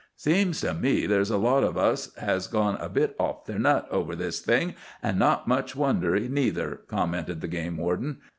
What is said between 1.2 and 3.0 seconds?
a lot of us has gone a